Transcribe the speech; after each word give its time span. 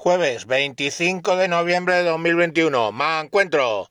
Jueves 0.00 0.46
25 0.46 1.34
de 1.34 1.48
noviembre 1.48 1.96
de 1.96 2.04
2021. 2.04 2.92
Me 2.92 3.18
encuentro. 3.18 3.90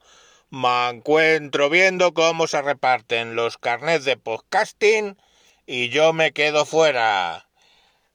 Me 0.49 0.87
encuentro 0.87 1.69
viendo 1.69 2.13
cómo 2.13 2.47
se 2.47 2.61
reparten 2.61 3.35
los 3.35 3.57
carnets 3.57 4.05
de 4.05 4.15
podcasting 4.15 5.21
y 5.65 5.89
yo 5.89 6.13
me 6.13 6.31
quedo 6.31 6.65
fuera. 6.65 7.49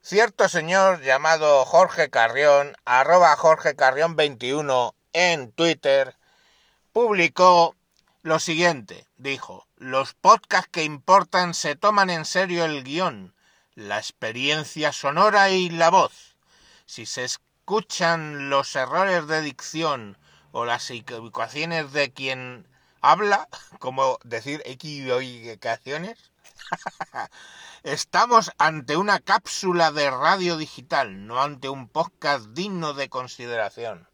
Cierto 0.01 0.49
señor 0.49 1.03
llamado 1.03 1.67
Jorge 1.67 2.09
Carrión, 2.09 2.75
arroba 2.87 3.37
Jorge 3.37 3.77
Carrión 3.77 4.17
21 4.17 4.95
en 5.13 5.53
Twitter, 5.53 6.17
publicó 6.95 7.77
lo 8.23 8.41
siguiente. 8.41 9.07
Dijo, 9.19 9.67
los 9.77 10.15
podcasts 10.15 10.71
que 10.73 10.85
importan 10.85 11.53
se 11.53 11.77
toman 11.77 12.09
en 12.09 12.25
serio 12.25 12.65
el 12.65 12.85
guion, 12.85 13.35
la 13.75 13.99
experiencia 13.99 14.93
sonora 14.93 15.51
y 15.51 15.69
la 15.69 15.91
voz. 15.91 16.39
Si 16.87 17.05
se 17.05 17.25
escuchan 17.63 18.51
los 18.51 18.75
errores 18.75 19.29
de 19.29 19.41
dicción 19.41 20.19
o 20.51 20.65
las 20.65 20.91
equivocaciones 20.91 21.93
de 21.93 22.13
quien 22.13 22.67
habla, 23.01 23.49
como 23.79 24.19
decir 24.25 24.63
equivocaciones, 24.65 26.33
estamos 27.85 28.51
ante 28.59 28.97
una 28.97 29.21
cápsula 29.21 29.93
de 29.93 30.11
radio 30.11 30.57
digital, 30.57 31.29
no 31.29 31.41
ante 31.41 31.69
un 31.69 31.87
podcast 31.87 32.47
digno 32.47 32.95
de 32.95 33.09
consideración. 33.09 34.09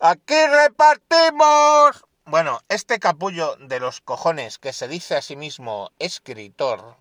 ¡Aquí 0.00 0.34
repartimos! 0.34 2.04
Bueno, 2.24 2.60
este 2.68 2.98
capullo 2.98 3.54
de 3.60 3.78
los 3.78 4.00
cojones 4.00 4.58
que 4.58 4.72
se 4.72 4.88
dice 4.88 5.14
a 5.14 5.22
sí 5.22 5.36
mismo 5.36 5.92
escritor, 6.00 6.96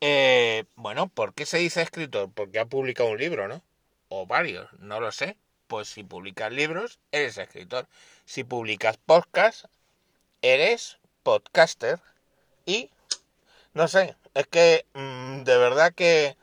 eh, 0.00 0.64
bueno, 0.74 1.08
¿por 1.08 1.34
qué 1.34 1.44
se 1.44 1.58
dice 1.58 1.82
escritor? 1.82 2.30
Porque 2.34 2.60
ha 2.60 2.64
publicado 2.64 3.10
un 3.10 3.18
libro, 3.18 3.46
¿no? 3.46 3.62
O 4.08 4.26
varios, 4.26 4.68
no 4.78 5.00
lo 5.00 5.12
sé. 5.12 5.36
Pues 5.66 5.88
si 5.88 6.02
publicas 6.02 6.52
libros, 6.52 6.98
eres 7.12 7.36
escritor. 7.38 7.86
Si 8.24 8.44
publicas 8.44 8.96
podcast, 8.96 9.66
eres 10.42 10.98
podcaster. 11.22 12.00
Y, 12.64 12.90
no 13.74 13.88
sé, 13.88 14.16
es 14.34 14.46
que 14.46 14.86
mm, 14.94 15.44
de 15.44 15.58
verdad 15.58 15.92
que 15.94 16.36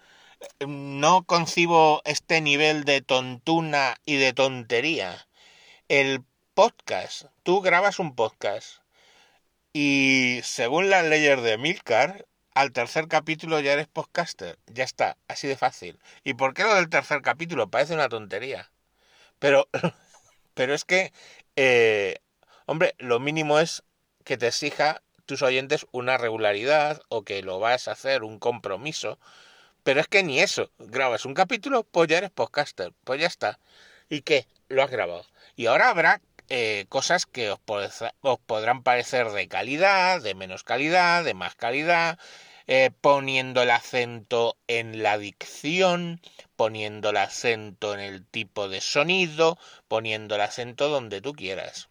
mm, 0.60 1.00
no 1.00 1.24
concibo 1.24 2.02
este 2.06 2.42
nivel 2.42 2.84
de 2.84 3.02
tontuna 3.02 3.96
y 4.06 4.18
de 4.18 4.34
tontería. 4.34 5.28
El 5.88 6.24
podcast, 6.54 7.26
tú 7.44 7.62
grabas 7.62 8.00
un 8.00 8.16
podcast 8.16 8.80
y 9.78 10.40
según 10.44 10.90
las 10.90 11.04
leyes 11.04 11.42
de 11.44 11.58
Milcar, 11.58 12.26
al 12.56 12.72
tercer 12.72 13.08
capítulo 13.08 13.60
ya 13.60 13.74
eres 13.74 13.88
podcaster. 13.88 14.58
Ya 14.68 14.84
está, 14.86 15.18
así 15.28 15.48
de 15.48 15.58
fácil. 15.58 16.00
¿Y 16.24 16.34
por 16.34 16.54
qué 16.54 16.64
lo 16.64 16.74
del 16.74 16.90
tercer 16.90 17.22
capítulo? 17.22 17.70
Parece 17.70 17.94
una 17.94 18.10
tontería. 18.10 18.72
Pero, 19.40 19.68
pero 20.56 20.74
es 20.74 20.86
que, 20.86 21.14
eh, 21.58 22.18
hombre, 22.66 22.96
lo 22.98 23.20
mínimo 23.20 23.60
es 23.60 23.84
que 24.24 24.38
te 24.38 24.48
exija 24.48 25.04
tus 25.26 25.42
oyentes 25.42 25.86
una 25.92 26.18
regularidad 26.18 27.02
o 27.10 27.24
que 27.24 27.42
lo 27.44 27.60
vas 27.60 27.88
a 27.88 27.92
hacer 27.92 28.24
un 28.24 28.40
compromiso. 28.40 29.20
Pero 29.84 30.00
es 30.00 30.08
que 30.08 30.24
ni 30.24 30.40
eso. 30.40 30.72
Grabas 30.80 31.26
un 31.26 31.34
capítulo, 31.34 31.84
pues 31.84 32.08
ya 32.08 32.20
eres 32.20 32.32
podcaster. 32.32 32.94
Pues 33.04 33.20
ya 33.20 33.28
está. 33.28 33.60
¿Y 34.10 34.22
qué? 34.22 34.48
Lo 34.70 34.82
has 34.82 34.90
grabado. 34.92 35.26
Y 35.58 35.68
ahora 35.68 35.90
habrá 35.90 36.22
eh, 36.50 36.86
cosas 36.90 37.26
que 37.26 37.52
os, 37.52 37.60
os, 38.22 38.40
podrán 38.40 38.84
parecer 38.84 39.32
de 39.32 39.48
calidad, 39.48 40.22
de 40.22 40.36
menos 40.36 40.64
calidad, 40.64 41.24
de 41.24 41.34
más 41.34 41.56
calidad, 41.56 42.20
eh, 42.68 42.92
poniendo 43.02 43.62
el 43.62 43.70
acento 43.70 44.58
en 44.68 45.04
la 45.04 45.18
dicción, 45.18 46.22
poniendo 46.56 47.12
el 47.12 47.18
acento 47.18 47.94
en 47.94 48.00
el 48.00 48.26
tipo 48.26 48.70
de 48.70 48.82
sonido, 48.82 49.58
poniendo 49.88 50.36
el 50.36 50.42
acento 50.42 50.90
donde 50.90 51.22
tú 51.22 51.34
quieras. 51.34 51.90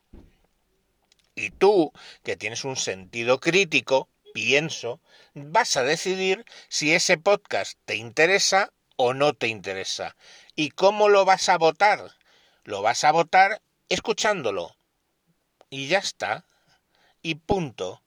Y 1.37 1.51
tú, 1.51 1.93
que 2.23 2.37
tienes 2.37 2.65
un 2.65 2.77
sentido 2.77 3.41
crítico, 3.41 4.09
pienso, 4.35 5.01
vas 5.35 5.77
a 5.77 5.83
decidir 5.83 6.45
si 6.69 6.93
ese 6.93 7.19
podcast 7.19 7.79
te 7.85 7.97
interesa 7.97 8.73
o 8.97 9.15
no 9.15 9.33
te 9.35 9.49
interesa. 9.49 10.17
¿Y 10.57 10.71
cómo 10.71 11.09
lo 11.09 11.25
vas 11.25 11.49
a 11.49 11.59
votar? 11.59 12.13
Lo 12.65 12.83
vas 12.83 13.05
a 13.05 13.13
votar 13.13 13.63
escuchándolo. 13.89 14.77
Y 15.71 15.89
ya 15.89 15.99
está. 15.99 16.45
Y 17.23 17.37
punto. 17.37 18.04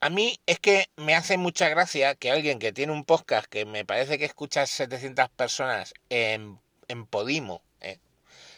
A 0.00 0.10
mí 0.10 0.38
es 0.46 0.60
que 0.60 0.86
me 0.96 1.16
hace 1.16 1.38
mucha 1.38 1.68
gracia 1.68 2.14
que 2.14 2.30
alguien 2.30 2.60
que 2.60 2.72
tiene 2.72 2.92
un 2.92 3.04
podcast 3.04 3.46
que 3.48 3.64
me 3.64 3.84
parece 3.84 4.16
que 4.16 4.26
escucha 4.26 4.64
700 4.64 5.28
personas 5.30 5.92
en, 6.08 6.60
en 6.86 7.04
Podimo, 7.04 7.62
¿eh? 7.80 7.98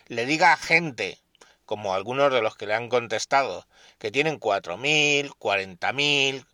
le 0.09 0.27
diga 0.27 0.53
a 0.53 0.59
gente, 0.59 1.19
como 1.65 1.95
algunos 1.95 2.31
de 2.31 2.43
los 2.43 2.57
que 2.57 2.67
le 2.67 2.75
han 2.75 2.91
contestado, 2.91 3.67
que 3.99 4.11
tienen 4.11 4.39
4.000, 4.39 5.31
40.000, 5.39 6.45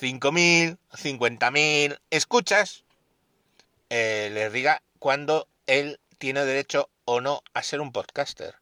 5.000, 0.00 0.78
50.000 0.90 2.00
escuchas, 2.10 2.84
eh, 3.90 4.28
les 4.32 4.52
diga 4.52 4.82
cuando 4.98 5.46
él 5.66 6.00
tiene 6.18 6.44
derecho 6.44 6.90
o 7.04 7.20
no 7.20 7.42
a 7.54 7.62
ser 7.62 7.80
un 7.80 7.92
podcaster. 7.92 8.56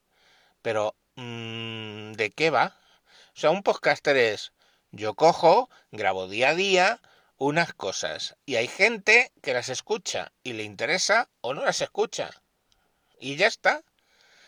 Pero, 0.60 0.94
mmm, 1.16 2.12
¿de 2.12 2.30
qué 2.30 2.50
va? 2.50 2.76
O 3.34 3.40
sea, 3.40 3.50
un 3.50 3.62
podcaster 3.62 4.16
es, 4.16 4.52
yo 4.92 5.14
cojo, 5.14 5.68
grabo 5.90 6.28
día 6.28 6.50
a 6.50 6.54
día 6.54 7.00
unas 7.36 7.74
cosas 7.74 8.36
y 8.46 8.56
hay 8.56 8.68
gente 8.68 9.32
que 9.42 9.52
las 9.52 9.68
escucha 9.68 10.32
y 10.44 10.52
le 10.52 10.62
interesa 10.62 11.28
o 11.40 11.52
no 11.52 11.64
las 11.64 11.80
escucha. 11.80 12.30
Y 13.18 13.36
ya 13.36 13.48
está. 13.48 13.82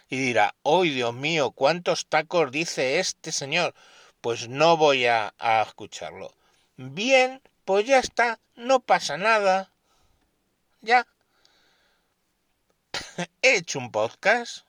Y 0.08 0.18
dirá, 0.18 0.54
¡oh 0.62 0.82
Dios 0.82 1.14
mío! 1.14 1.50
¿Cuántos 1.50 2.06
tacos 2.06 2.52
dice 2.52 3.00
este 3.00 3.32
señor? 3.32 3.74
Pues 4.20 4.48
no 4.48 4.76
voy 4.76 5.06
a, 5.06 5.34
a 5.38 5.62
escucharlo. 5.62 6.32
Bien, 6.76 7.42
pues 7.64 7.86
ya 7.86 7.98
está, 7.98 8.38
no 8.54 8.80
pasa 8.80 9.16
nada. 9.16 9.72
Ya. 10.80 11.08
He 13.42 13.56
hecho 13.56 13.80
un 13.80 13.90
podcast. 13.90 14.65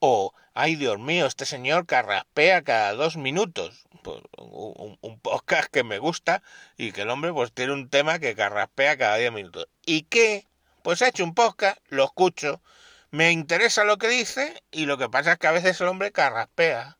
O 0.00 0.32
ay 0.54 0.76
Dios 0.76 0.98
mío, 0.98 1.26
este 1.26 1.44
señor 1.44 1.86
carraspea 1.86 2.62
cada 2.62 2.94
dos 2.94 3.16
minutos. 3.16 3.86
Pues, 4.02 4.22
un, 4.38 5.20
podcast 5.20 5.70
que 5.70 5.84
me 5.84 5.98
gusta 5.98 6.42
y 6.78 6.92
que 6.92 7.02
el 7.02 7.10
hombre 7.10 7.32
pues 7.34 7.52
tiene 7.52 7.74
un 7.74 7.90
tema 7.90 8.18
que 8.18 8.34
carraspea 8.34 8.96
cada 8.96 9.16
diez 9.16 9.30
minutos. 9.30 9.68
¿Y 9.84 10.02
qué? 10.04 10.46
Pues 10.82 11.02
he 11.02 11.08
hecho 11.08 11.24
un 11.24 11.34
podcast, 11.34 11.78
lo 11.88 12.04
escucho, 12.04 12.62
me 13.10 13.30
interesa 13.30 13.84
lo 13.84 13.98
que 13.98 14.08
dice 14.08 14.62
y 14.70 14.86
lo 14.86 14.96
que 14.96 15.10
pasa 15.10 15.32
es 15.32 15.38
que 15.38 15.46
a 15.48 15.52
veces 15.52 15.78
el 15.80 15.88
hombre 15.88 16.12
carraspea. 16.12 16.96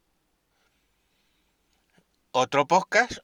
Otro 2.32 2.66
podcast, 2.66 3.18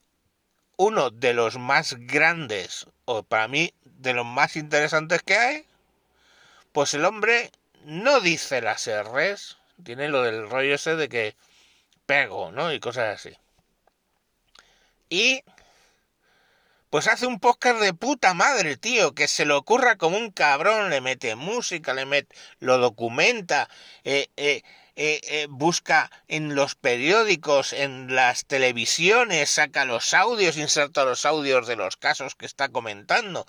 uno 0.78 1.10
de 1.10 1.34
los 1.34 1.58
más 1.58 1.94
grandes, 1.98 2.86
o 3.04 3.22
para 3.22 3.46
mí 3.48 3.74
de 3.84 4.14
los 4.14 4.24
más 4.24 4.56
interesantes 4.56 5.22
que 5.22 5.36
hay, 5.36 5.66
pues 6.72 6.94
el 6.94 7.04
hombre 7.04 7.52
no 7.84 8.20
dice 8.20 8.62
las 8.62 8.88
R's, 8.88 9.58
tiene 9.84 10.08
lo 10.08 10.22
del 10.22 10.48
rollo 10.48 10.74
ese 10.74 10.96
de 10.96 11.08
que 11.08 11.36
pego, 12.06 12.52
¿no? 12.52 12.72
Y 12.72 12.80
cosas 12.80 13.14
así. 13.14 13.36
Y 15.08 15.42
pues 16.90 17.08
hace 17.08 17.26
un 17.26 17.40
podcast 17.40 17.80
de 17.80 17.94
puta 17.94 18.34
madre, 18.34 18.76
tío, 18.76 19.14
que 19.14 19.28
se 19.28 19.44
le 19.44 19.54
ocurra 19.54 19.96
como 19.96 20.16
un 20.16 20.30
cabrón, 20.30 20.90
le 20.90 21.00
mete 21.00 21.34
música, 21.36 21.94
le 21.94 22.06
mete, 22.06 22.34
lo 22.60 22.78
documenta, 22.78 23.68
eh, 24.04 24.28
eh, 24.36 24.62
eh, 24.98 25.20
eh, 25.24 25.46
busca 25.50 26.10
en 26.26 26.54
los 26.54 26.74
periódicos, 26.74 27.74
en 27.74 28.14
las 28.14 28.46
televisiones, 28.46 29.50
saca 29.50 29.84
los 29.84 30.14
audios, 30.14 30.56
inserta 30.56 31.04
los 31.04 31.26
audios 31.26 31.66
de 31.66 31.76
los 31.76 31.98
casos 31.98 32.34
que 32.34 32.46
está 32.46 32.70
comentando. 32.70 33.46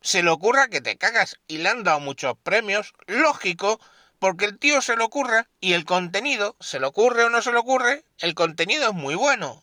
Se 0.00 0.22
le 0.22 0.30
ocurra 0.30 0.68
que 0.68 0.80
te 0.80 0.96
cagas 0.96 1.36
y 1.46 1.58
le 1.58 1.68
han 1.68 1.84
dado 1.84 2.00
muchos 2.00 2.38
premios, 2.42 2.94
lógico, 3.06 3.80
porque 4.18 4.44
el 4.44 4.58
tío 4.58 4.82
se 4.82 4.96
le 4.96 5.04
ocurra 5.04 5.48
y 5.60 5.74
el 5.74 5.84
contenido, 5.84 6.56
se 6.60 6.80
le 6.80 6.86
ocurre 6.86 7.24
o 7.24 7.30
no 7.30 7.42
se 7.42 7.52
le 7.52 7.58
ocurre, 7.58 8.04
el 8.18 8.34
contenido 8.34 8.88
es 8.88 8.94
muy 8.94 9.14
bueno. 9.14 9.62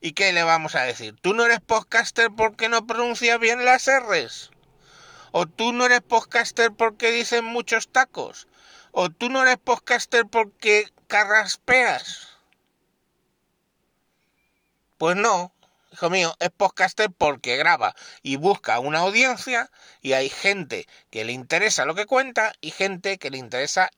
¿Y 0.00 0.12
qué 0.12 0.32
le 0.32 0.42
vamos 0.42 0.74
a 0.74 0.82
decir? 0.82 1.16
¿Tú 1.20 1.34
no 1.34 1.44
eres 1.44 1.60
podcaster 1.60 2.30
porque 2.30 2.68
no 2.68 2.86
pronuncias 2.86 3.38
bien 3.38 3.64
las 3.64 3.86
R's? 3.86 4.50
¿O 5.32 5.46
tú 5.46 5.72
no 5.72 5.86
eres 5.86 6.00
podcaster 6.00 6.72
porque 6.72 7.10
dicen 7.10 7.44
muchos 7.44 7.88
tacos? 7.88 8.48
¿O 8.92 9.10
tú 9.10 9.28
no 9.28 9.42
eres 9.42 9.58
podcaster 9.58 10.26
porque 10.26 10.88
carraspeas? 11.06 12.28
Pues 14.96 15.16
no, 15.16 15.52
hijo 15.92 16.10
mío, 16.10 16.36
es 16.40 16.50
podcaster 16.50 17.10
porque 17.10 17.56
graba 17.56 17.94
y 18.22 18.36
busca 18.36 18.78
una 18.78 19.00
audiencia 19.00 19.70
y 20.00 20.12
hay 20.12 20.28
gente 20.28 20.86
que 21.10 21.24
le 21.24 21.32
interesa 21.32 21.84
lo 21.84 21.94
que 21.94 22.06
cuenta 22.06 22.52
y 22.60 22.70
gente 22.70 23.18
que 23.18 23.30
le 23.30 23.38
interesa 23.38 23.90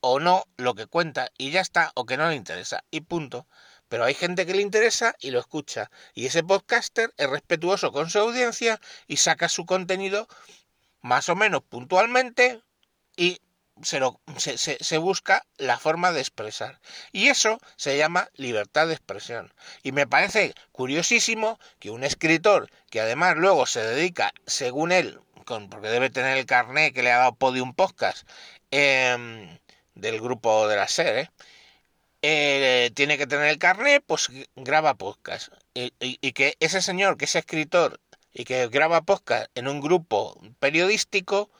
o 0.00 0.20
no 0.20 0.44
lo 0.56 0.74
que 0.74 0.86
cuenta 0.86 1.30
y 1.38 1.50
ya 1.50 1.60
está, 1.60 1.92
o 1.94 2.06
que 2.06 2.16
no 2.16 2.28
le 2.28 2.36
interesa 2.36 2.84
y 2.90 3.02
punto. 3.02 3.46
pero 3.88 4.04
hay 4.04 4.14
gente 4.14 4.46
que 4.46 4.54
le 4.54 4.62
interesa 4.62 5.16
y 5.18 5.32
lo 5.32 5.40
escucha. 5.40 5.90
Y 6.14 6.26
ese 6.26 6.44
podcaster 6.44 7.12
es 7.16 7.28
respetuoso 7.28 7.90
con 7.90 8.08
su 8.08 8.20
audiencia 8.20 8.80
y 9.08 9.16
saca 9.16 9.48
su 9.48 9.66
contenido 9.66 10.28
más 11.00 11.28
o 11.28 11.34
menos 11.34 11.62
puntualmente 11.64 12.62
y 13.16 13.40
se, 13.82 14.58
se, 14.58 14.78
se, 14.82 14.98
busca 14.98 15.46
la 15.56 15.78
forma 15.78 16.12
de 16.12 16.20
expresar. 16.20 16.80
Y 17.12 17.28
eso 17.28 17.60
se 17.76 17.96
llama 17.96 18.28
libertad 18.34 18.86
de 18.86 18.94
expresión. 18.94 19.52
Y 19.82 19.92
me 19.92 20.06
parece 20.06 20.54
curiosísimo 20.72 21.58
que 21.78 21.90
un 21.90 22.04
escritor 22.04 22.70
que 22.90 23.00
además 23.00 23.36
luego 23.36 23.66
se 23.66 23.82
dedica, 23.82 24.32
según 24.46 24.92
él, 24.92 25.20
con, 25.44 25.68
porque 25.68 25.88
debe 25.88 26.10
tener 26.10 26.36
el 26.36 26.46
carné 26.46 26.92
que 26.92 27.02
le 27.02 27.12
ha 27.12 27.18
dado 27.18 27.34
Podium 27.34 27.74
Podcast 27.74 28.28
eh, 28.70 29.58
del 29.94 30.20
grupo 30.20 30.68
de 30.68 30.76
la 30.76 30.88
serie, 30.88 31.30
eh, 32.22 32.90
tiene 32.94 33.16
que 33.18 33.26
tener 33.26 33.46
el 33.48 33.58
carné, 33.58 34.00
pues 34.00 34.28
graba 34.56 34.94
podcast. 34.94 35.48
Y, 35.74 35.92
y 36.00 36.32
que 36.32 36.56
ese 36.60 36.82
señor 36.82 37.16
que 37.16 37.24
es 37.24 37.36
escritor 37.36 38.00
y 38.32 38.44
que 38.44 38.68
graba 38.68 39.02
podcast 39.02 39.50
en 39.54 39.68
un 39.68 39.80
grupo 39.80 40.40
periodístico, 40.58 41.50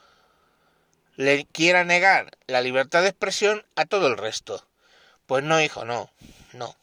le 1.21 1.45
quiera 1.45 1.83
negar 1.83 2.31
la 2.47 2.61
libertad 2.61 3.03
de 3.03 3.09
expresión 3.09 3.63
a 3.75 3.85
todo 3.85 4.07
el 4.07 4.17
resto. 4.17 4.67
Pues 5.27 5.43
no, 5.43 5.61
hijo, 5.61 5.85
no, 5.85 6.09
no. 6.53 6.75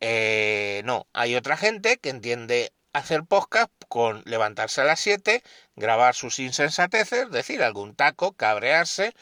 Eh, 0.00 0.82
no, 0.84 1.06
hay 1.14 1.34
otra 1.34 1.56
gente 1.56 1.96
que 1.96 2.10
entiende 2.10 2.74
hacer 2.92 3.24
podcast 3.24 3.72
con 3.88 4.22
levantarse 4.26 4.82
a 4.82 4.84
las 4.84 5.00
7, 5.00 5.42
grabar 5.76 6.14
sus 6.14 6.38
insensateces, 6.40 7.30
decir 7.30 7.62
algún 7.62 7.94
taco, 7.94 8.32
cabrearse 8.32 9.14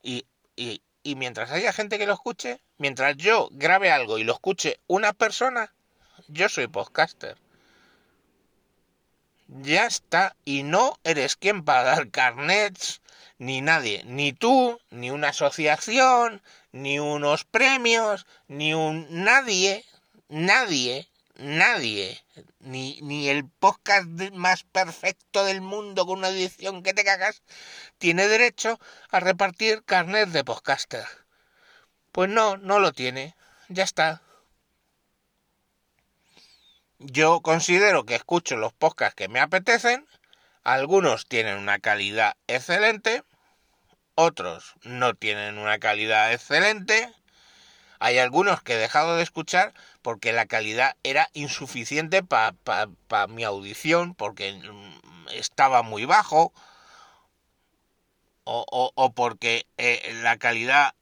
y, 0.00 0.26
y, 0.54 0.80
y 1.02 1.16
mientras 1.16 1.50
haya 1.50 1.72
gente 1.72 1.98
que 1.98 2.06
lo 2.06 2.14
escuche, 2.14 2.60
mientras 2.78 3.16
yo 3.16 3.48
grabe 3.50 3.90
algo 3.90 4.18
y 4.18 4.22
lo 4.22 4.34
escuche 4.34 4.78
una 4.86 5.12
persona, 5.12 5.74
yo 6.28 6.48
soy 6.48 6.68
podcaster. 6.68 7.36
Ya 9.48 9.86
está, 9.86 10.36
y 10.44 10.62
no 10.62 11.00
eres 11.02 11.34
quien 11.34 11.64
para 11.64 11.82
dar 11.82 12.10
carnets 12.10 13.01
ni 13.42 13.60
nadie, 13.60 14.04
ni 14.04 14.32
tú, 14.32 14.80
ni 14.90 15.10
una 15.10 15.30
asociación, 15.30 16.42
ni 16.70 17.00
unos 17.00 17.44
premios, 17.44 18.24
ni 18.46 18.72
un 18.72 19.08
nadie, 19.10 19.84
nadie, 20.28 21.08
nadie, 21.34 22.22
ni, 22.60 23.00
ni 23.02 23.28
el 23.28 23.48
podcast 23.48 24.06
más 24.32 24.62
perfecto 24.62 25.44
del 25.44 25.60
mundo 25.60 26.06
con 26.06 26.18
una 26.18 26.28
edición 26.28 26.84
que 26.84 26.94
te 26.94 27.02
cagas, 27.02 27.42
tiene 27.98 28.28
derecho 28.28 28.78
a 29.10 29.18
repartir 29.18 29.82
carnet 29.82 30.28
de 30.28 30.44
podcaster. 30.44 31.04
Pues 32.12 32.30
no, 32.30 32.58
no 32.58 32.78
lo 32.78 32.92
tiene. 32.92 33.34
Ya 33.68 33.82
está. 33.82 34.22
Yo 37.00 37.40
considero 37.40 38.06
que 38.06 38.14
escucho 38.14 38.54
los 38.54 38.72
podcasts 38.72 39.16
que 39.16 39.26
me 39.26 39.40
apetecen. 39.40 40.06
Algunos 40.62 41.26
tienen 41.26 41.58
una 41.58 41.80
calidad 41.80 42.36
excelente, 42.46 43.24
otros 44.14 44.74
no 44.82 45.14
tienen 45.14 45.58
una 45.58 45.78
calidad 45.78 46.32
excelente. 46.32 47.12
Hay 47.98 48.18
algunos 48.18 48.62
que 48.62 48.74
he 48.74 48.78
dejado 48.78 49.16
de 49.16 49.22
escuchar 49.22 49.74
porque 50.02 50.32
la 50.32 50.46
calidad 50.46 50.96
era 51.02 51.28
insuficiente 51.34 52.22
para 52.22 52.56
mi 53.28 53.44
audición, 53.44 54.14
porque 54.14 54.60
estaba 55.32 55.82
muy 55.82 56.04
bajo, 56.04 56.52
o, 58.44 59.12
porque 59.14 59.66
eh, 59.78 60.18
la 60.22 60.36
calidad 60.36 60.94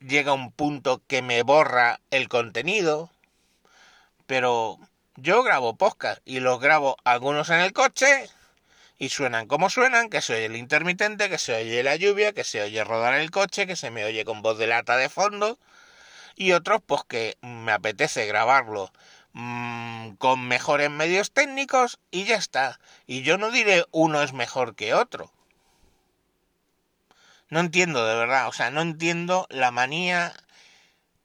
llega 0.00 0.32
a 0.32 0.34
un 0.34 0.52
punto 0.52 1.02
que 1.06 1.22
me 1.22 1.42
borra 1.42 2.00
el 2.10 2.28
contenido. 2.28 3.10
Pero 4.26 4.78
yo 5.16 5.42
grabo 5.42 5.76
podcast 5.76 6.20
y 6.26 6.40
los 6.40 6.60
grabo 6.60 6.96
algunos 7.04 7.48
en 7.48 7.60
el 7.60 7.72
coche 7.72 8.28
y 8.98 9.10
suenan 9.10 9.46
como 9.46 9.70
suenan, 9.70 10.10
que 10.10 10.20
se 10.20 10.34
oye 10.34 10.46
el 10.46 10.56
intermitente, 10.56 11.30
que 11.30 11.38
se 11.38 11.54
oye 11.54 11.82
la 11.82 11.96
lluvia, 11.96 12.32
que 12.32 12.44
se 12.44 12.62
oye 12.62 12.82
rodar 12.84 13.14
el 13.14 13.30
coche, 13.30 13.66
que 13.66 13.76
se 13.76 13.90
me 13.90 14.04
oye 14.04 14.24
con 14.24 14.42
voz 14.42 14.58
de 14.58 14.66
lata 14.66 14.96
de 14.96 15.08
fondo, 15.08 15.58
y 16.36 16.52
otros 16.52 16.82
pues 16.84 17.02
que 17.08 17.38
me 17.40 17.72
apetece 17.72 18.26
grabarlo 18.26 18.92
mmm, 19.32 20.16
con 20.16 20.46
mejores 20.48 20.90
medios 20.90 21.32
técnicos 21.32 22.00
y 22.10 22.24
ya 22.24 22.36
está. 22.36 22.80
Y 23.06 23.22
yo 23.22 23.38
no 23.38 23.50
diré 23.50 23.86
uno 23.92 24.22
es 24.22 24.32
mejor 24.32 24.74
que 24.74 24.94
otro. 24.94 25.32
No 27.50 27.60
entiendo 27.60 28.06
de 28.06 28.14
verdad, 28.14 28.48
o 28.48 28.52
sea, 28.52 28.70
no 28.70 28.82
entiendo 28.82 29.46
la 29.50 29.70
manía 29.70 30.34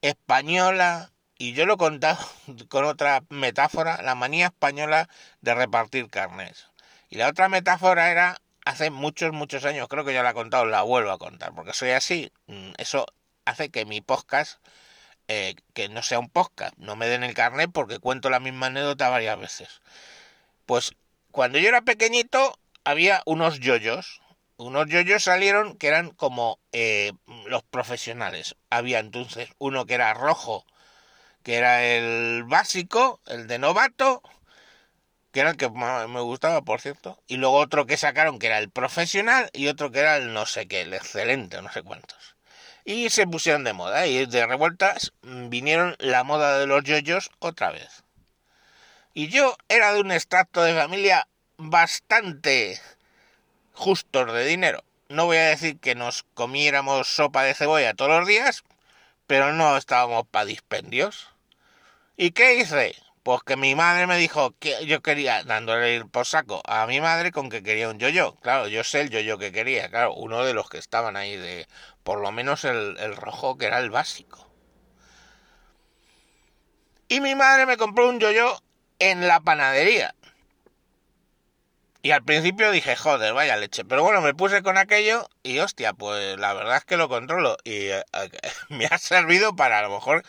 española, 0.00 1.10
y 1.38 1.52
yo 1.54 1.66
lo 1.66 1.74
he 1.74 1.78
contado 1.78 2.18
con 2.68 2.84
otra 2.84 3.24
metáfora, 3.30 4.00
la 4.02 4.14
manía 4.14 4.46
española 4.46 5.08
de 5.40 5.54
repartir 5.54 6.08
carnes. 6.08 6.66
Y 7.10 7.16
la 7.16 7.28
otra 7.28 7.48
metáfora 7.48 8.10
era 8.10 8.40
hace 8.64 8.90
muchos, 8.90 9.32
muchos 9.32 9.64
años, 9.64 9.88
creo 9.88 10.04
que 10.04 10.14
ya 10.14 10.22
la 10.22 10.30
he 10.30 10.34
contado, 10.34 10.64
la 10.66 10.82
vuelvo 10.82 11.10
a 11.10 11.18
contar, 11.18 11.54
porque 11.54 11.72
soy 11.72 11.90
así. 11.90 12.32
Mm, 12.46 12.72
eso 12.78 13.06
hace 13.44 13.70
que 13.70 13.84
mi 13.84 14.00
podcast, 14.00 14.58
eh, 15.28 15.54
que 15.74 15.88
no 15.88 16.02
sea 16.02 16.18
un 16.18 16.30
podcast, 16.30 16.76
no 16.78 16.96
me 16.96 17.06
den 17.08 17.24
el 17.24 17.34
carnet 17.34 17.70
porque 17.72 17.98
cuento 17.98 18.30
la 18.30 18.40
misma 18.40 18.66
anécdota 18.66 19.08
varias 19.10 19.38
veces. 19.38 19.80
Pues 20.66 20.94
cuando 21.30 21.58
yo 21.58 21.68
era 21.68 21.82
pequeñito 21.82 22.58
había 22.84 23.22
unos 23.26 23.60
yoyos. 23.60 24.20
Unos 24.56 24.86
yoyos 24.88 25.24
salieron 25.24 25.76
que 25.76 25.88
eran 25.88 26.10
como 26.10 26.60
eh, 26.72 27.12
los 27.46 27.64
profesionales. 27.64 28.56
Había 28.70 29.00
entonces 29.00 29.50
uno 29.58 29.84
que 29.86 29.94
era 29.94 30.14
rojo, 30.14 30.64
que 31.42 31.56
era 31.56 31.84
el 31.84 32.44
básico, 32.44 33.20
el 33.26 33.48
de 33.48 33.58
novato, 33.58 34.22
que 35.34 35.40
era 35.40 35.50
el 35.50 35.56
que 35.56 35.68
me 35.68 36.20
gustaba, 36.20 36.62
por 36.62 36.80
cierto, 36.80 37.20
y 37.26 37.38
luego 37.38 37.56
otro 37.56 37.86
que 37.86 37.96
sacaron 37.96 38.38
que 38.38 38.46
era 38.46 38.58
el 38.58 38.70
profesional 38.70 39.50
y 39.52 39.66
otro 39.66 39.90
que 39.90 39.98
era 39.98 40.16
el 40.16 40.32
no 40.32 40.46
sé 40.46 40.68
qué, 40.68 40.82
el 40.82 40.94
excelente, 40.94 41.60
no 41.60 41.72
sé 41.72 41.82
cuántos. 41.82 42.36
Y 42.84 43.10
se 43.10 43.26
pusieron 43.26 43.64
de 43.64 43.72
moda 43.72 44.06
y 44.06 44.26
de 44.26 44.46
revueltas 44.46 45.12
vinieron 45.22 45.96
la 45.98 46.22
moda 46.22 46.60
de 46.60 46.68
los 46.68 46.84
yoyos 46.84 47.32
otra 47.40 47.72
vez. 47.72 48.04
Y 49.12 49.26
yo 49.26 49.56
era 49.68 49.92
de 49.92 50.02
un 50.02 50.12
extracto 50.12 50.62
de 50.62 50.72
familia 50.72 51.26
bastante 51.56 52.80
justos 53.72 54.32
de 54.32 54.44
dinero. 54.44 54.84
No 55.08 55.26
voy 55.26 55.38
a 55.38 55.48
decir 55.48 55.80
que 55.80 55.96
nos 55.96 56.22
comiéramos 56.34 57.08
sopa 57.08 57.42
de 57.42 57.54
cebolla 57.54 57.94
todos 57.94 58.20
los 58.20 58.28
días, 58.28 58.62
pero 59.26 59.52
no 59.52 59.76
estábamos 59.76 60.28
para 60.28 60.44
dispendios. 60.44 61.28
¿Y 62.16 62.30
qué 62.30 62.54
hice? 62.54 62.94
Pues 63.24 63.42
que 63.42 63.56
mi 63.56 63.74
madre 63.74 64.06
me 64.06 64.18
dijo 64.18 64.54
que 64.58 64.84
yo 64.86 65.00
quería, 65.00 65.42
dándole 65.44 65.96
el 65.96 66.06
por 66.06 66.26
saco 66.26 66.62
a 66.66 66.86
mi 66.86 67.00
madre 67.00 67.32
con 67.32 67.48
que 67.48 67.62
quería 67.62 67.88
un 67.88 67.98
yo-yo. 67.98 68.36
Claro, 68.42 68.68
yo 68.68 68.84
sé 68.84 69.00
el 69.00 69.08
yo-yo 69.08 69.38
que 69.38 69.50
quería, 69.50 69.88
claro, 69.88 70.12
uno 70.14 70.44
de 70.44 70.52
los 70.52 70.68
que 70.68 70.76
estaban 70.76 71.16
ahí 71.16 71.36
de, 71.36 71.66
por 72.02 72.20
lo 72.20 72.30
menos 72.32 72.64
el, 72.64 72.98
el 72.98 73.16
rojo 73.16 73.56
que 73.56 73.64
era 73.64 73.78
el 73.78 73.90
básico. 73.90 74.46
Y 77.08 77.20
mi 77.22 77.34
madre 77.34 77.64
me 77.64 77.78
compró 77.78 78.10
un 78.10 78.20
yo-yo 78.20 78.60
en 78.98 79.26
la 79.26 79.40
panadería. 79.40 80.14
Y 82.02 82.10
al 82.10 82.22
principio 82.22 82.70
dije, 82.72 82.94
joder, 82.96 83.32
vaya 83.32 83.56
leche. 83.56 83.86
Pero 83.86 84.02
bueno, 84.02 84.20
me 84.20 84.34
puse 84.34 84.62
con 84.62 84.76
aquello 84.76 85.26
y 85.42 85.60
hostia, 85.60 85.94
pues 85.94 86.38
la 86.38 86.52
verdad 86.52 86.76
es 86.76 86.84
que 86.84 86.98
lo 86.98 87.08
controlo. 87.08 87.56
Y 87.64 87.86
eh, 87.88 88.04
me 88.68 88.84
ha 88.84 88.98
servido 88.98 89.56
para 89.56 89.78
a 89.78 89.82
lo 89.82 89.88
mejor 89.88 90.22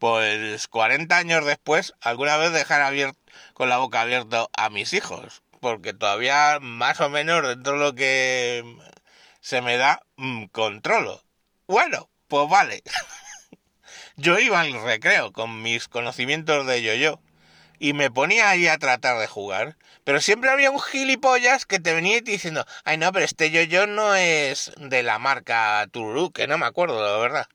pues 0.00 0.66
40 0.66 1.16
años 1.16 1.44
después, 1.44 1.94
alguna 2.00 2.38
vez 2.38 2.52
dejar 2.52 2.80
abierto, 2.80 3.20
con 3.52 3.68
la 3.68 3.76
boca 3.76 4.00
abierta 4.00 4.46
a 4.56 4.70
mis 4.70 4.94
hijos, 4.94 5.42
porque 5.60 5.92
todavía 5.92 6.58
más 6.60 7.00
o 7.00 7.10
menos 7.10 7.46
dentro 7.46 7.74
de 7.74 7.78
lo 7.78 7.94
que 7.94 8.64
se 9.42 9.60
me 9.60 9.76
da, 9.76 10.02
mm, 10.16 10.46
controlo. 10.46 11.22
Bueno, 11.68 12.10
pues 12.28 12.48
vale. 12.48 12.82
yo 14.16 14.38
iba 14.38 14.60
al 14.60 14.72
recreo 14.82 15.32
con 15.32 15.60
mis 15.62 15.86
conocimientos 15.86 16.66
de 16.66 16.82
yo-yo 16.82 17.20
y 17.78 17.92
me 17.92 18.10
ponía 18.10 18.48
ahí 18.48 18.68
a 18.68 18.78
tratar 18.78 19.18
de 19.18 19.26
jugar, 19.26 19.76
pero 20.04 20.22
siempre 20.22 20.48
había 20.48 20.70
un 20.70 20.80
gilipollas 20.80 21.66
que 21.66 21.78
te 21.78 21.92
venía 21.92 22.20
diciendo, 22.22 22.64
ay 22.84 22.96
no, 22.96 23.12
pero 23.12 23.26
este 23.26 23.50
yo-yo 23.50 23.86
no 23.86 24.14
es 24.14 24.72
de 24.78 25.02
la 25.02 25.18
marca 25.18 25.86
Tururú, 25.92 26.32
que 26.32 26.46
no 26.46 26.56
me 26.56 26.66
acuerdo, 26.66 27.04
la 27.04 27.18
verdad 27.18 27.46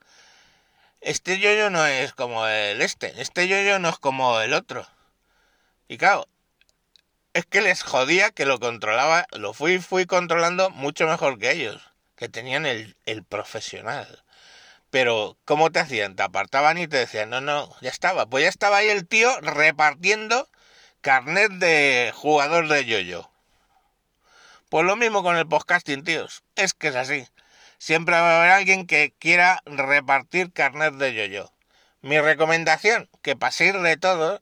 este 1.06 1.38
yoyo 1.40 1.70
no 1.70 1.86
es 1.86 2.14
como 2.14 2.48
el 2.48 2.82
este, 2.82 3.22
este 3.22 3.48
yoyo 3.48 3.78
no 3.78 3.90
es 3.90 4.00
como 4.00 4.42
el 4.42 4.54
otro. 4.54 4.88
Y 5.88 5.98
claro, 5.98 6.28
es 7.34 7.46
que 7.46 7.62
les 7.62 7.84
jodía 7.84 8.32
que 8.32 8.46
lo 8.46 8.60
controlaba, 8.60 9.28
lo 9.32 9.54
fui, 9.54 9.78
fui 9.78 10.08
controlando 10.08 10.72
mucho 10.72 11.06
mejor 11.06 11.38
que 11.38 11.52
ellos, 11.52 11.80
que 12.16 12.28
tenían 12.28 12.66
el, 12.66 12.98
el 13.06 13.24
profesional. 13.24 14.24
Pero, 14.90 15.38
¿cómo 15.46 15.72
te 15.72 15.80
hacían? 15.80 16.16
Te 16.16 16.24
apartaban 16.24 16.80
y 16.80 16.88
te 16.88 16.98
decían, 16.98 17.30
no, 17.30 17.40
no, 17.40 17.70
ya 17.82 17.90
estaba. 17.90 18.26
Pues 18.26 18.44
ya 18.44 18.50
estaba 18.50 18.78
ahí 18.78 18.88
el 18.88 19.08
tío 19.08 19.30
repartiendo 19.42 20.50
carnet 21.02 21.52
de 21.52 22.12
jugador 22.16 22.68
de 22.68 22.86
yoyo. 22.86 23.30
Pues 24.70 24.86
lo 24.86 24.96
mismo 24.96 25.22
con 25.22 25.38
el 25.38 25.48
podcasting, 25.48 26.04
tíos. 26.04 26.44
Es 26.56 26.74
que 26.74 26.88
es 26.88 26.96
así 26.96 27.28
siempre 27.78 28.16
va 28.16 28.32
a 28.32 28.40
haber 28.40 28.52
alguien 28.52 28.88
que 28.88 29.14
quiera 29.20 29.62
repartir 29.66 30.52
carnet 30.52 30.94
de 30.96 31.14
yo-yo. 31.14 31.52
Mi 32.02 32.20
recomendación, 32.20 33.10
que 33.22 33.36
paséis 33.36 33.74
de 33.82 33.98
todo, 33.98 34.42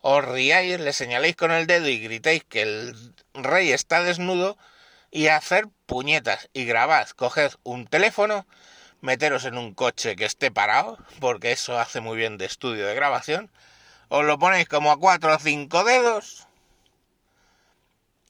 os 0.00 0.24
riáis, 0.24 0.80
le 0.80 0.92
señaléis 0.92 1.36
con 1.36 1.50
el 1.50 1.66
dedo 1.66 1.88
y 1.88 1.98
gritéis 1.98 2.44
que 2.44 2.62
el 2.62 3.14
rey 3.34 3.72
está 3.72 4.02
desnudo 4.02 4.56
y 5.10 5.28
hacer 5.28 5.68
puñetas 5.86 6.48
y 6.52 6.64
grabad, 6.64 7.08
coged 7.10 7.52
un 7.62 7.86
teléfono, 7.86 8.46
meteros 9.00 9.44
en 9.44 9.58
un 9.58 9.74
coche 9.74 10.16
que 10.16 10.24
esté 10.24 10.50
parado, 10.50 10.98
porque 11.20 11.52
eso 11.52 11.78
hace 11.78 12.00
muy 12.00 12.16
bien 12.16 12.38
de 12.38 12.46
estudio 12.46 12.86
de 12.86 12.94
grabación, 12.94 13.50
os 14.08 14.24
lo 14.24 14.38
ponéis 14.38 14.68
como 14.68 14.90
a 14.90 14.98
cuatro 14.98 15.34
o 15.34 15.38
cinco 15.38 15.84
dedos 15.84 16.46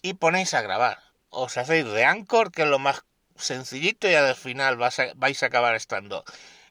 y 0.03 0.15
ponéis 0.15 0.53
a 0.55 0.63
grabar. 0.63 0.99
Os 1.31 1.57
hacéis 1.57 1.87
de 1.87 2.05
Anchor, 2.05 2.53
que 2.53 2.63
es 2.63 2.69
lo 2.69 2.79
más 2.79 3.05
sencillito 3.37 4.09
y 4.09 4.15
al 4.15 4.35
final 4.35 4.77
vais 4.77 5.43
a 5.43 5.47
acabar 5.47 5.75
estando 5.75 6.25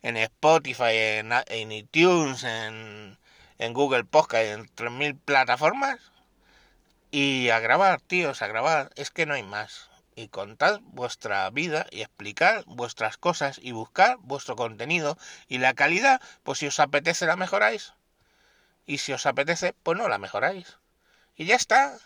en 0.04 0.18
Spotify, 0.18 0.92
en, 0.94 1.72
iTunes, 1.72 2.44
en, 2.44 3.18
en, 3.58 3.74
Google 3.74 4.04
Podcast, 4.04 4.46
en 4.46 4.66
3.000 4.66 5.20
plataformas. 5.24 6.00
Y 7.10 7.50
a 7.50 7.60
grabar, 7.60 8.02
tíos, 8.02 8.42
a 8.42 8.48
grabar. 8.48 8.92
Es 8.96 9.12
que 9.12 9.26
no 9.26 9.34
hay 9.34 9.44
más. 9.44 9.90
Y 10.16 10.28
contad 10.28 10.82
vuestra 10.84 11.50
vida 11.50 11.88
y 11.90 12.02
explicar 12.02 12.64
vuestras 12.68 13.18
cosas 13.18 13.60
y 13.62 13.72
buscar 13.72 14.18
vuestro 14.20 14.56
contenido. 14.56 15.18
Y 15.48 15.60
la 15.60 15.74
calidad, 15.74 16.22
pues 16.44 16.60
si 16.60 16.68
os 16.68 16.80
apetece 16.80 17.26
la 17.26 17.36
mejoráis. 17.36 17.94
Y 18.86 18.98
si 18.98 19.14
os 19.14 19.26
apetece, 19.26 19.74
pues 19.84 19.98
no 19.98 20.10
la 20.10 20.18
mejoráis. 20.18 20.78
Y 21.36 21.46
ya 21.46 21.56
está. 21.56 21.98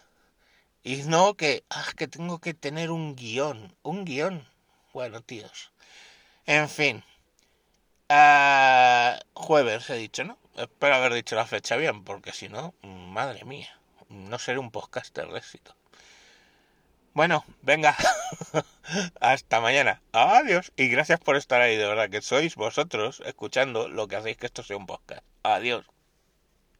Y 0.87 1.03
no 1.03 1.33
que, 1.33 1.65
ah, 1.69 1.91
que 1.97 2.07
tengo 2.07 2.39
que 2.39 2.53
tener 2.53 2.91
un 2.91 3.17
guion. 3.17 3.75
Un 3.83 4.05
guion. 4.05 4.47
Bueno, 4.93 5.19
tíos. 5.19 5.73
En 6.45 6.69
fin. 6.69 7.03
Uh, 8.09 9.19
jueves 9.33 9.89
he 9.89 9.97
dicho, 9.97 10.23
¿no? 10.23 10.37
Espero 10.55 10.95
haber 10.95 11.13
dicho 11.13 11.35
la 11.35 11.45
fecha 11.45 11.75
bien, 11.75 12.05
porque 12.05 12.31
si 12.31 12.47
no, 12.47 12.73
madre 12.83 13.43
mía, 13.43 13.77
no 14.07 14.39
seré 14.39 14.59
un 14.59 14.71
podcaster 14.71 15.27
de 15.27 15.39
éxito. 15.39 15.75
Bueno, 17.13 17.43
venga, 17.63 17.97
hasta 19.19 19.59
mañana. 19.59 20.01
Adiós. 20.13 20.71
Y 20.77 20.87
gracias 20.87 21.19
por 21.19 21.35
estar 21.35 21.61
ahí, 21.61 21.75
de 21.75 21.85
verdad, 21.85 22.09
que 22.09 22.21
sois 22.21 22.55
vosotros 22.55 23.21
escuchando 23.25 23.89
lo 23.89 24.07
que 24.07 24.15
hacéis 24.15 24.37
que 24.37 24.45
esto 24.45 24.63
sea 24.63 24.77
un 24.77 24.85
podcast. 24.85 25.25
Adiós. 25.43 25.85